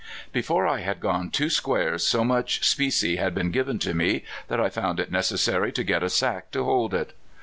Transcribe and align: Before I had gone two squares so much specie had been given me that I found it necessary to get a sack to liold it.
Before 0.31 0.65
I 0.67 0.79
had 0.79 0.99
gone 0.99 1.29
two 1.29 1.51
squares 1.51 2.03
so 2.03 2.23
much 2.23 2.67
specie 2.67 3.17
had 3.17 3.35
been 3.35 3.51
given 3.51 3.79
me 3.95 4.23
that 4.47 4.59
I 4.59 4.67
found 4.67 4.99
it 4.99 5.11
necessary 5.11 5.71
to 5.73 5.83
get 5.83 6.01
a 6.01 6.09
sack 6.09 6.49
to 6.53 6.63
liold 6.63 6.95
it. 6.95 7.13